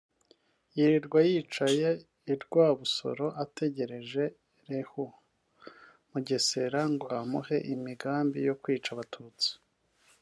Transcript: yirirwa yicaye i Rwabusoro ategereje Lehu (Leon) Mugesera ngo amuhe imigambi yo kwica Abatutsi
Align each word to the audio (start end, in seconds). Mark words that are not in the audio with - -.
yirirwa 0.75 1.19
yicaye 1.29 1.89
i 2.33 2.35
Rwabusoro 2.41 3.25
ategereje 3.43 4.23
Lehu 4.67 5.03
(Leon) 5.07 5.13
Mugesera 6.11 6.79
ngo 6.93 7.07
amuhe 7.21 7.55
imigambi 7.73 8.37
yo 8.47 8.53
kwica 8.61 8.89
Abatutsi 8.95 9.49